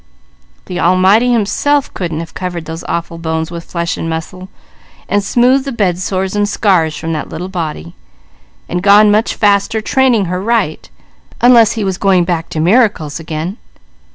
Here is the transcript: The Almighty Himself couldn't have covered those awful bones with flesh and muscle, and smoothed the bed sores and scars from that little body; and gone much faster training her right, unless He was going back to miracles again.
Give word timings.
The 0.65 0.79
Almighty 0.79 1.31
Himself 1.31 1.93
couldn't 1.93 2.21
have 2.21 2.33
covered 2.33 2.65
those 2.65 2.83
awful 2.85 3.19
bones 3.19 3.51
with 3.51 3.65
flesh 3.65 3.97
and 3.97 4.09
muscle, 4.09 4.49
and 5.07 5.23
smoothed 5.23 5.63
the 5.63 5.71
bed 5.71 5.99
sores 5.99 6.35
and 6.35 6.49
scars 6.49 6.97
from 6.97 7.13
that 7.13 7.29
little 7.29 7.49
body; 7.49 7.93
and 8.67 8.81
gone 8.81 9.11
much 9.11 9.35
faster 9.35 9.79
training 9.79 10.25
her 10.25 10.41
right, 10.41 10.89
unless 11.39 11.73
He 11.73 11.83
was 11.83 11.99
going 11.99 12.23
back 12.23 12.49
to 12.49 12.59
miracles 12.59 13.19
again. 13.19 13.57